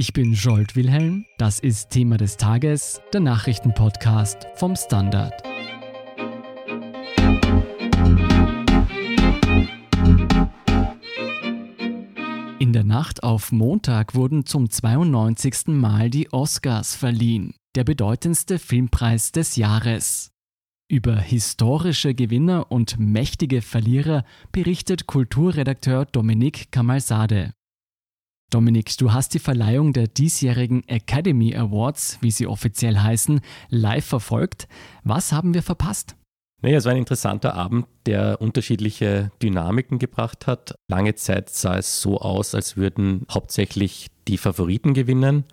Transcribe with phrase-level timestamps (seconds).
[0.00, 5.42] Ich bin Jolt Wilhelm, das ist Thema des Tages, der Nachrichtenpodcast vom Standard.
[12.60, 15.66] In der Nacht auf Montag wurden zum 92.
[15.66, 20.30] Mal die Oscars verliehen, der bedeutendste Filmpreis des Jahres.
[20.88, 24.22] Über historische Gewinner und mächtige Verlierer
[24.52, 27.52] berichtet Kulturredakteur Dominik Kamalsade.
[28.50, 34.68] Dominik, du hast die Verleihung der diesjährigen Academy Awards, wie sie offiziell heißen, live verfolgt.
[35.04, 36.16] Was haben wir verpasst?
[36.62, 40.74] Naja, es war ein interessanter Abend, der unterschiedliche Dynamiken gebracht hat.
[40.88, 45.44] Lange Zeit sah es so aus, als würden hauptsächlich die Favoriten gewinnen.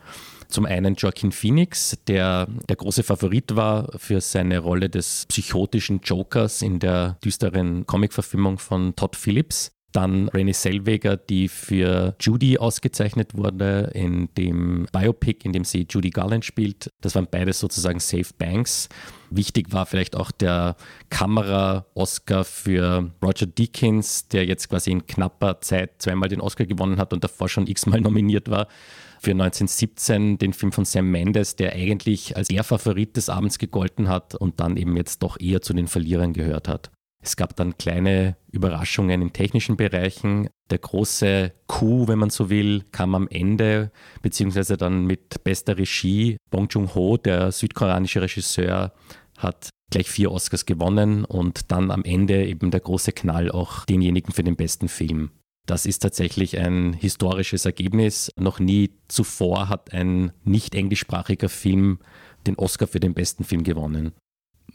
[0.48, 6.62] Zum einen Joaquin Phoenix, der der große Favorit war für seine Rolle des psychotischen Jokers
[6.62, 9.72] in der düsteren Comicverfilmung von Todd Phillips.
[9.96, 16.10] Dann Renée Selweger, die für Judy ausgezeichnet wurde in dem Biopic, in dem sie Judy
[16.10, 16.92] Garland spielt.
[17.00, 18.90] Das waren beides sozusagen Safe Banks.
[19.30, 20.76] Wichtig war vielleicht auch der
[21.10, 27.14] Kamera-Oscar für Roger Deakins, der jetzt quasi in knapper Zeit zweimal den Oscar gewonnen hat
[27.14, 28.68] und davor schon x-mal nominiert war
[29.22, 34.10] für 1917 den Film von Sam Mendes, der eigentlich als der Favorit des Abends gegolten
[34.10, 36.92] hat und dann eben jetzt doch eher zu den Verlierern gehört hat.
[37.26, 40.48] Es gab dann kleine Überraschungen in technischen Bereichen.
[40.70, 46.38] Der große Coup, wenn man so will, kam am Ende, beziehungsweise dann mit bester Regie.
[46.52, 48.94] Bong Joon-ho, der südkoreanische Regisseur,
[49.40, 54.32] hat gleich vier Oscars gewonnen und dann am Ende eben der große Knall auch denjenigen
[54.32, 55.32] für den besten Film.
[55.66, 58.30] Das ist tatsächlich ein historisches Ergebnis.
[58.38, 61.98] Noch nie zuvor hat ein nicht englischsprachiger Film
[62.46, 64.14] den Oscar für den besten Film gewonnen.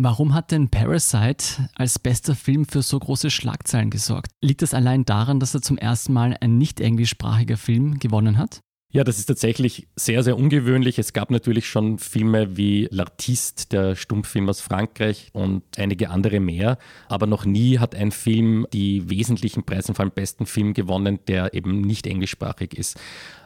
[0.02, 4.32] Warum hat denn Parasite als bester Film für so große Schlagzeilen gesorgt?
[4.40, 8.62] Liegt es allein daran, dass er zum ersten Mal ein nicht englischsprachiger Film gewonnen hat?
[8.92, 10.98] Ja, das ist tatsächlich sehr, sehr ungewöhnlich.
[10.98, 16.76] Es gab natürlich schon Filme wie L'Artiste, der Stummfilm aus Frankreich und einige andere mehr.
[17.08, 21.54] Aber noch nie hat ein Film die wesentlichen Preise vor allem besten Film gewonnen, der
[21.54, 22.98] eben nicht englischsprachig ist.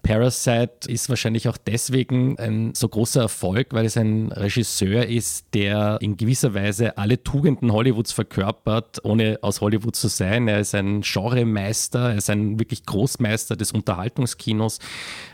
[0.03, 5.99] Parasite ist wahrscheinlich auch deswegen ein so großer Erfolg, weil es ein Regisseur ist, der
[6.01, 10.47] in gewisser Weise alle Tugenden Hollywoods verkörpert, ohne aus Hollywood zu sein.
[10.47, 14.79] Er ist ein Genremeister, er ist ein wirklich Großmeister des Unterhaltungskinos,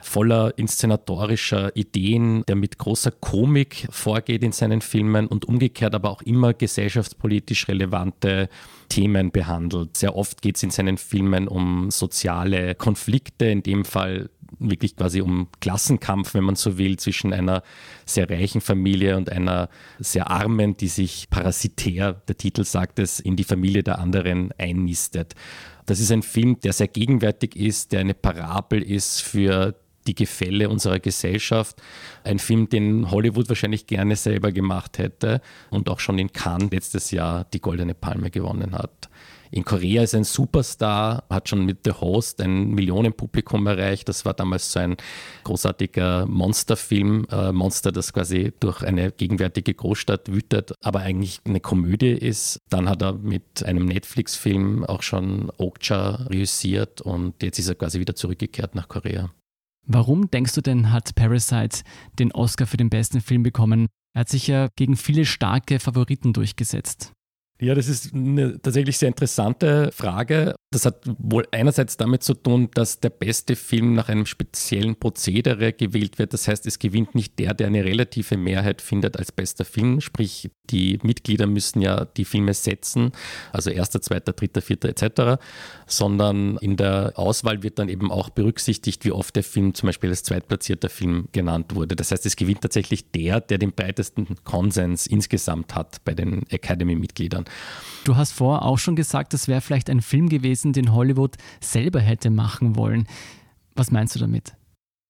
[0.03, 6.23] voller inszenatorischer Ideen, der mit großer Komik vorgeht in seinen Filmen und umgekehrt aber auch
[6.23, 8.49] immer gesellschaftspolitisch relevante
[8.89, 9.97] Themen behandelt.
[9.97, 15.21] Sehr oft geht es in seinen Filmen um soziale Konflikte, in dem Fall wirklich quasi
[15.21, 17.63] um Klassenkampf, wenn man so will, zwischen einer
[18.05, 19.69] sehr reichen Familie und einer
[19.99, 25.35] sehr armen, die sich parasitär, der Titel sagt es, in die Familie der anderen einnistet.
[25.87, 29.75] Das ist ein Film, der sehr gegenwärtig ist, der eine Parabel ist für
[30.07, 31.81] die Gefälle unserer Gesellschaft.
[32.25, 35.41] Ein Film, den Hollywood wahrscheinlich gerne selber gemacht hätte
[35.71, 39.09] und auch schon in Cannes letztes Jahr die Goldene Palme gewonnen hat.
[39.53, 44.09] In Korea ist ein Superstar, hat schon mit The Host ein Millionenpublikum erreicht.
[44.09, 44.97] Das war damals so ein
[45.43, 52.13] großartiger Monsterfilm, äh, Monster, das quasi durch eine gegenwärtige Großstadt wütet, aber eigentlich eine Komödie
[52.13, 52.61] ist.
[52.69, 57.99] Dann hat er mit einem Netflix-Film auch schon Okja reüssiert und jetzt ist er quasi
[57.99, 59.31] wieder zurückgekehrt nach Korea.
[59.93, 61.83] Warum denkst du denn, hat Parasite
[62.21, 63.89] den Oscar für den besten Film bekommen?
[64.15, 67.13] Er hat sich ja gegen viele starke Favoriten durchgesetzt.
[67.61, 70.55] Ja, das ist eine tatsächlich sehr interessante Frage.
[70.73, 75.75] Das hat wohl einerseits damit zu tun, dass der beste Film nach einem speziellen Prozedere
[75.75, 76.33] gewählt wird.
[76.33, 80.01] Das heißt, es gewinnt nicht der, der eine relative Mehrheit findet als bester Film.
[80.01, 83.13] Sprich, die Mitglieder müssen ja die Filme setzen,
[83.53, 85.43] also erster, zweiter, dritter, vierter etc.,
[85.87, 90.11] sondern in der Auswahl wird dann eben auch berücksichtigt, wie oft der Film zum Beispiel
[90.11, 91.97] als zweitplatzierter Film genannt wurde.
[91.97, 97.45] Das heißt, es gewinnt tatsächlich der, der den breitesten Konsens insgesamt hat bei den Academy-Mitgliedern.
[98.05, 102.01] Du hast vorher auch schon gesagt, das wäre vielleicht ein Film gewesen, den Hollywood selber
[102.01, 103.07] hätte machen wollen.
[103.75, 104.55] Was meinst du damit?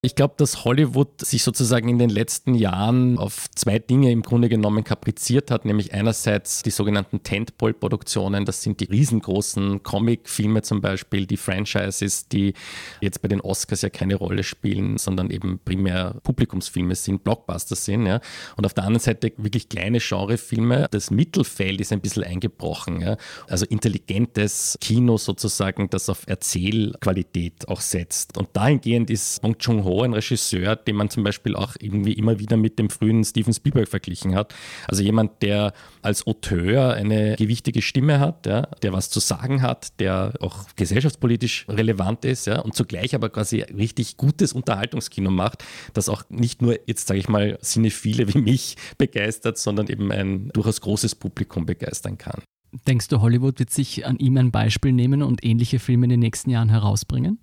[0.03, 4.49] Ich glaube, dass Hollywood sich sozusagen in den letzten Jahren auf zwei Dinge im Grunde
[4.49, 11.27] genommen kapriziert hat, nämlich einerseits die sogenannten Tentpole-Produktionen, das sind die riesengroßen Comic-Filme zum Beispiel,
[11.27, 12.55] die Franchises, die
[13.03, 18.07] jetzt bei den Oscars ja keine Rolle spielen, sondern eben primär Publikumsfilme sind, Blockbuster sind.
[18.07, 18.23] Ja.
[18.57, 20.89] Und auf der anderen Seite wirklich kleine Genrefilme.
[20.91, 23.03] Das Mittelfeld ist ein bisschen eingebrochen.
[23.03, 23.19] Ja.
[23.49, 28.39] Also intelligentes Kino sozusagen, das auf Erzählqualität auch setzt.
[28.39, 32.39] Und dahingehend ist Bong Joon-ho Joon-ho, ein Regisseur, den man zum Beispiel auch irgendwie immer
[32.39, 34.55] wieder mit dem frühen Steven Spielberg verglichen hat.
[34.89, 35.73] Also jemand, der
[36.03, 41.67] als Auteur eine gewichtige Stimme hat, ja, der was zu sagen hat, der auch gesellschaftspolitisch
[41.69, 45.65] relevant ist ja, und zugleich aber quasi richtig gutes Unterhaltungskino macht,
[45.95, 50.49] das auch nicht nur jetzt, sage ich mal, Cinephile wie mich begeistert, sondern eben ein
[50.51, 52.43] durchaus großes Publikum begeistern kann.
[52.87, 56.21] Denkst du, Hollywood wird sich an ihm ein Beispiel nehmen und ähnliche Filme in den
[56.21, 57.41] nächsten Jahren herausbringen?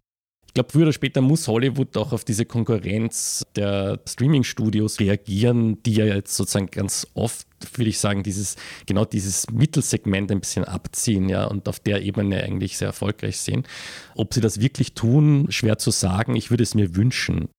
[0.58, 5.94] Ich glaube, früher oder später muss Hollywood auch auf diese Konkurrenz der Streaming-Studios reagieren, die
[5.94, 7.46] ja jetzt sozusagen ganz oft,
[7.76, 8.56] würde ich sagen, dieses,
[8.88, 13.68] genau dieses Mittelsegment ein bisschen abziehen, ja, und auf der Ebene eigentlich sehr erfolgreich sind.
[14.16, 16.36] Ob sie das wirklich tun, schwer zu sagen.
[16.36, 17.50] Ich würde es mir wünschen.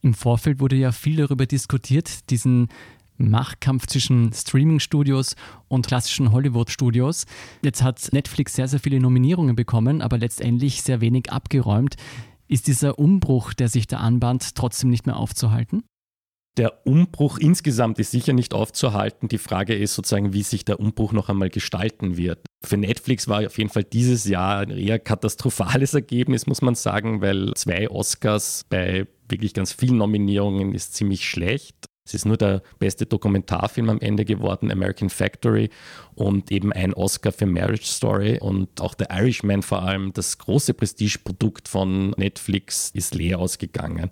[0.00, 2.68] Im Vorfeld wurde ja viel darüber diskutiert, diesen
[3.18, 5.36] Machtkampf zwischen Streaming-Studios
[5.68, 7.26] und klassischen Hollywood-Studios.
[7.62, 11.96] Jetzt hat Netflix sehr, sehr viele Nominierungen bekommen, aber letztendlich sehr wenig abgeräumt.
[12.48, 15.84] Ist dieser Umbruch, der sich da anbahnt, trotzdem nicht mehr aufzuhalten?
[16.56, 19.28] Der Umbruch insgesamt ist sicher nicht aufzuhalten.
[19.28, 22.44] Die Frage ist sozusagen, wie sich der Umbruch noch einmal gestalten wird.
[22.64, 27.20] Für Netflix war auf jeden Fall dieses Jahr ein eher katastrophales Ergebnis, muss man sagen,
[27.20, 31.86] weil zwei Oscars bei wirklich ganz vielen Nominierungen ist ziemlich schlecht.
[32.08, 35.68] Es ist nur der beste Dokumentarfilm am Ende geworden, American Factory,
[36.14, 38.38] und eben ein Oscar für Marriage Story.
[38.40, 44.08] Und auch The Irishman vor allem, das große Prestigeprodukt von Netflix, ist leer ausgegangen.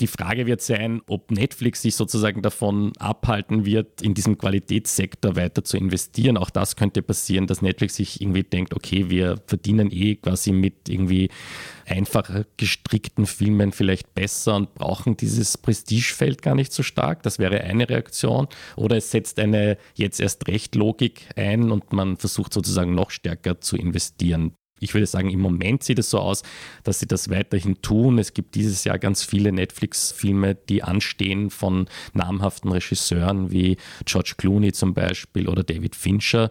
[0.00, 5.64] Die Frage wird sein, ob Netflix sich sozusagen davon abhalten wird, in diesem Qualitätssektor weiter
[5.64, 6.36] zu investieren.
[6.36, 10.88] Auch das könnte passieren, dass Netflix sich irgendwie denkt, okay, wir verdienen eh quasi mit
[10.88, 11.30] irgendwie
[11.84, 17.24] einfacher gestrickten Filmen vielleicht besser und brauchen dieses Prestigefeld gar nicht so stark.
[17.24, 18.46] Das wäre eine Reaktion.
[18.76, 23.60] Oder es setzt eine jetzt erst recht Logik ein und man versucht sozusagen noch stärker
[23.60, 26.42] zu investieren ich würde sagen, im Moment sieht es so aus,
[26.84, 28.18] dass sie das weiterhin tun.
[28.18, 34.72] Es gibt dieses Jahr ganz viele Netflix-Filme, die anstehen von namhaften Regisseuren wie George Clooney
[34.72, 36.50] zum Beispiel oder David Fincher.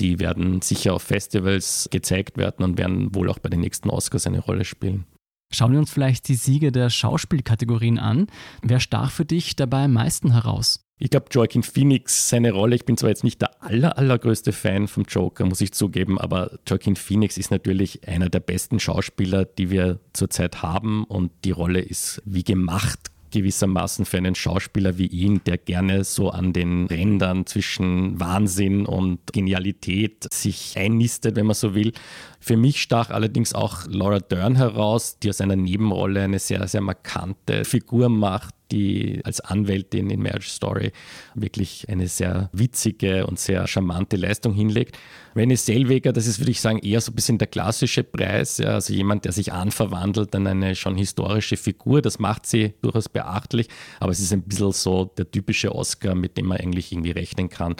[0.00, 4.26] Die werden sicher auf Festivals gezeigt werden und werden wohl auch bei den nächsten Oscars
[4.26, 5.04] eine Rolle spielen.
[5.52, 8.26] Schauen wir uns vielleicht die Siege der Schauspielkategorien an.
[8.62, 10.87] Wer stach für dich dabei am meisten heraus?
[11.00, 14.88] Ich glaube, Joaquin Phoenix, seine Rolle, ich bin zwar jetzt nicht der aller, allergrößte Fan
[14.88, 19.70] vom Joker, muss ich zugeben, aber Joaquin Phoenix ist natürlich einer der besten Schauspieler, die
[19.70, 25.42] wir zurzeit haben und die Rolle ist wie gemacht gewissermaßen für einen Schauspieler wie ihn,
[25.44, 31.74] der gerne so an den Rändern zwischen Wahnsinn und Genialität sich einnistet, wenn man so
[31.74, 31.92] will.
[32.40, 36.80] Für mich stach allerdings auch Laura Dern heraus, die aus einer Nebenrolle eine sehr, sehr
[36.80, 40.92] markante Figur macht, die als Anwältin in Marriage Story
[41.34, 44.96] wirklich eine sehr witzige und sehr charmante Leistung hinlegt.
[45.34, 48.74] René Selweger, das ist, würde ich sagen, eher so ein bisschen der klassische Preis, ja,
[48.74, 52.02] also jemand, der sich anverwandelt an eine schon historische Figur.
[52.02, 53.68] Das macht sie durchaus beachtlich,
[54.00, 57.48] aber es ist ein bisschen so der typische Oscar, mit dem man eigentlich irgendwie rechnen
[57.48, 57.76] kann.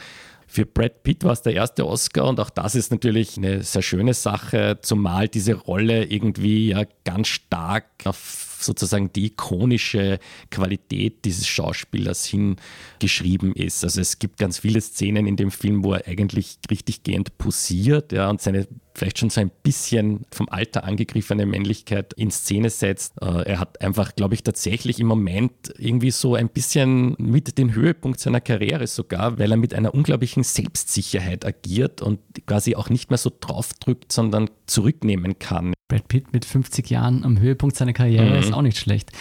[0.51, 3.83] Für Brad Pitt war es der erste Oscar und auch das ist natürlich eine sehr
[3.83, 10.19] schöne Sache, zumal diese Rolle irgendwie ja ganz stark auf sozusagen die ikonische
[10.51, 13.85] Qualität dieses Schauspielers hingeschrieben ist.
[13.85, 18.13] Also es gibt ganz viele Szenen in dem Film, wo er eigentlich richtig gehend posiert
[18.13, 18.67] ja, und seine
[18.99, 23.15] vielleicht schon so ein bisschen vom Alter angegriffene Männlichkeit in Szene setzt.
[23.23, 27.75] Äh, er hat einfach, glaube ich, tatsächlich im Moment irgendwie so ein bisschen mit den
[27.75, 33.11] Höhepunkt seiner Karriere sogar, weil er mit einer unglaublichen Selbstsicherheit agiert und quasi auch nicht
[33.11, 35.75] mehr so draufdrückt, sondern zurücknehmen kann.
[35.89, 38.39] Brad Pitt mit 50 Jahren am Höhepunkt seiner Karriere mhm.
[38.39, 39.13] ist auch nicht schlecht.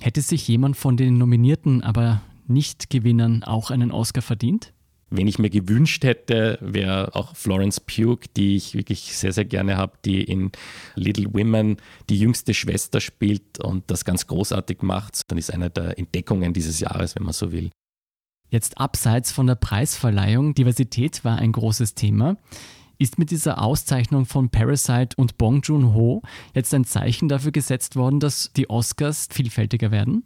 [0.00, 4.72] Hätte sich jemand von den Nominierten, aber Nicht-Gewinnern auch einen Oscar verdient?
[5.10, 9.76] Wenn ich mir gewünscht hätte, wäre auch Florence Pugh, die ich wirklich sehr, sehr gerne
[9.76, 10.52] habe, die in
[10.94, 15.30] Little Women die jüngste Schwester spielt und das ganz großartig macht.
[15.30, 17.70] Dann ist eine der Entdeckungen dieses Jahres, wenn man so will.
[18.50, 22.36] Jetzt abseits von der Preisverleihung, Diversität war ein großes Thema.
[22.98, 26.22] Ist mit dieser Auszeichnung von Parasite und Bong Joon-ho
[26.54, 30.24] jetzt ein Zeichen dafür gesetzt worden, dass die Oscars vielfältiger werden?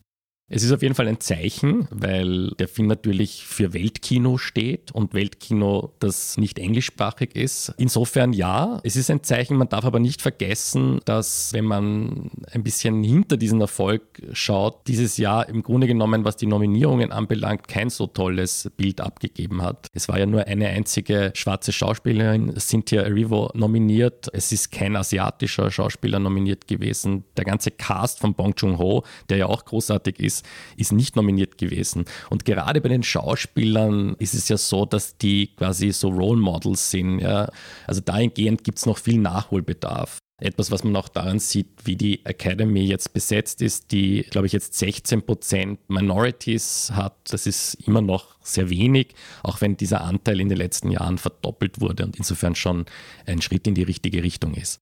[0.51, 5.15] Es ist auf jeden Fall ein Zeichen, weil der Film natürlich für Weltkino steht und
[5.15, 7.73] Weltkino, das nicht englischsprachig ist.
[7.79, 9.57] Insofern ja, es ist ein Zeichen.
[9.57, 15.17] Man darf aber nicht vergessen, dass wenn man ein bisschen hinter diesen Erfolg schaut, dieses
[15.17, 19.89] Jahr im Grunde genommen, was die Nominierungen anbelangt, kein so tolles Bild abgegeben hat.
[19.95, 24.29] Es war ja nur eine einzige schwarze Schauspielerin, Cynthia Erivo, nominiert.
[24.35, 27.25] Es ist kein asiatischer Schauspieler nominiert gewesen.
[27.39, 31.59] Der ganze Cast von Bong Joon-ho, der ja auch großartig ist, ist, ist nicht nominiert
[31.59, 32.05] gewesen.
[32.31, 36.91] Und gerade bei den Schauspielern ist es ja so, dass die quasi so Role Models
[36.91, 37.21] sind.
[37.21, 37.49] Ja.
[37.87, 40.19] Also dahingehend gibt es noch viel Nachholbedarf.
[40.41, 44.53] Etwas, was man auch daran sieht, wie die Academy jetzt besetzt ist, die, glaube ich,
[44.53, 47.15] jetzt 16 Prozent Minorities hat.
[47.31, 49.15] Das ist immer noch sehr wenig,
[49.45, 52.85] auch wenn dieser Anteil in den letzten Jahren verdoppelt wurde und insofern schon
[53.27, 54.81] ein Schritt in die richtige Richtung ist.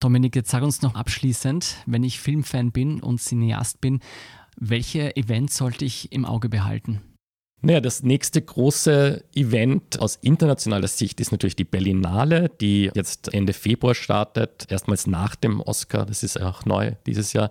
[0.00, 4.00] Dominik, jetzt sag uns noch abschließend, wenn ich Filmfan bin und Cineast bin,
[4.56, 7.02] welche Events sollte ich im Auge behalten?
[7.64, 13.54] Naja, das nächste große Event aus internationaler Sicht ist natürlich die Berlinale, die jetzt Ende
[13.54, 17.48] Februar startet, erstmals nach dem Oscar, das ist auch neu dieses Jahr.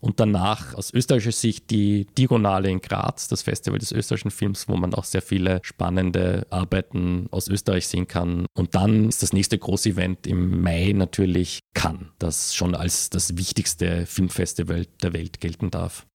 [0.00, 4.76] Und danach aus österreichischer Sicht die Diagonale in Graz, das Festival des österreichischen Films, wo
[4.76, 8.44] man auch sehr viele spannende Arbeiten aus Österreich sehen kann.
[8.54, 13.38] Und dann ist das nächste große Event im Mai natürlich Cannes, das schon als das
[13.38, 16.06] wichtigste Filmfestival der Welt gelten darf.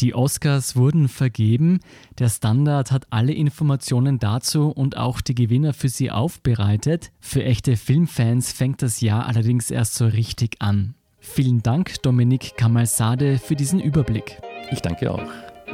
[0.00, 1.80] Die Oscars wurden vergeben.
[2.18, 7.10] Der Standard hat alle Informationen dazu und auch die Gewinner für sie aufbereitet.
[7.18, 10.94] Für echte Filmfans fängt das Jahr allerdings erst so richtig an.
[11.18, 14.40] Vielen Dank, Dominik Kamalsade, für diesen Überblick.
[14.70, 15.26] Ich danke auch.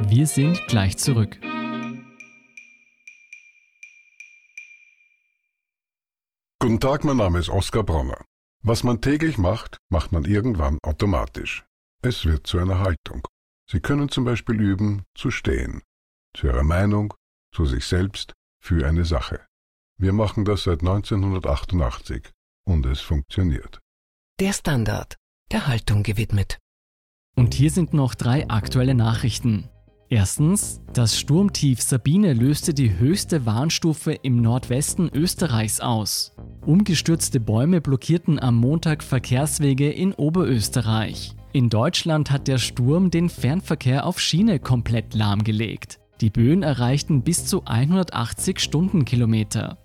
[0.09, 1.39] Wir sind gleich zurück.
[6.61, 8.25] Guten Tag, mein Name ist Oskar Bronner.
[8.63, 11.67] Was man täglich macht, macht man irgendwann automatisch.
[12.01, 13.29] Es wird zu einer Haltung.
[13.71, 15.83] Sie können zum Beispiel üben, zu stehen,
[16.37, 17.15] zu Ihrer Meinung,
[17.53, 19.41] zu sich selbst, für eine Sache.
[19.99, 22.31] Wir machen das seit 1988
[22.67, 23.81] und es funktioniert.
[24.41, 25.17] Der Standard,
[25.53, 26.59] der Haltung gewidmet.
[27.37, 29.69] Und hier sind noch drei aktuelle Nachrichten.
[30.09, 36.35] Erstens, das Sturmtief Sabine löste die höchste Warnstufe im Nordwesten Österreichs aus.
[36.67, 41.35] Umgestürzte Bäume blockierten am Montag Verkehrswege in Oberösterreich.
[41.55, 46.01] In Deutschland hat der Sturm den Fernverkehr auf Schiene komplett lahmgelegt.
[46.21, 49.79] Die Böen erreichten bis zu 180 Stundenkilometer.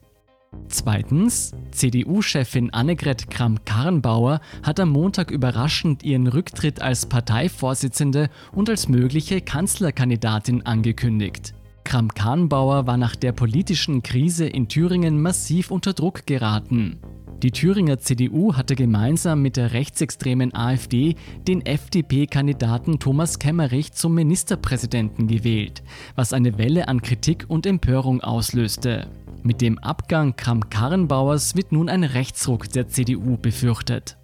[0.68, 9.40] Zweitens, CDU-Chefin Annegret Kramp-Karrenbauer hat am Montag überraschend ihren Rücktritt als Parteivorsitzende und als mögliche
[9.40, 11.54] Kanzlerkandidatin angekündigt.
[11.84, 17.00] Kramp-Karrenbauer war nach der politischen Krise in Thüringen massiv unter Druck geraten.
[17.41, 21.15] Die Thüringer CDU hatte gemeinsam mit der rechtsextremen AfD
[21.48, 25.81] den FDP-Kandidaten Thomas Kemmerich zum Ministerpräsidenten gewählt,
[26.15, 29.08] was eine Welle an Kritik und Empörung auslöste.
[29.41, 34.17] Mit dem Abgang Kramp-Karrenbauers wird nun ein Rechtsruck der CDU befürchtet.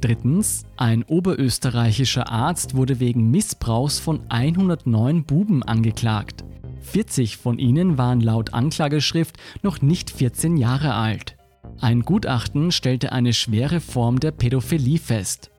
[0.00, 6.42] Drittens, ein oberösterreichischer Arzt wurde wegen Missbrauchs von 109 Buben angeklagt.
[6.80, 11.36] 40 von ihnen waren laut Anklageschrift noch nicht 14 Jahre alt.
[11.80, 15.50] Ein Gutachten stellte eine schwere Form der Pädophilie fest.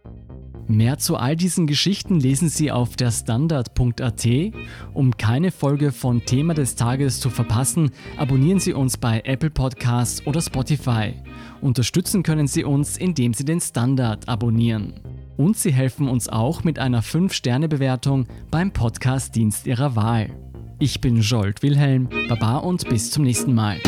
[0.68, 4.28] Mehr zu all diesen Geschichten lesen Sie auf der Standard.at.
[4.94, 10.26] Um keine Folge von Thema des Tages zu verpassen, abonnieren Sie uns bei Apple Podcasts
[10.28, 11.16] oder Spotify.
[11.60, 14.94] Unterstützen können Sie uns, indem Sie den Standard abonnieren.
[15.38, 20.30] Und Sie helfen uns auch mit einer 5-Sterne-Bewertung beim Podcast-Dienst Ihrer Wahl.
[20.78, 23.80] Ich bin Jolt Wilhelm, Baba und bis zum nächsten Mal.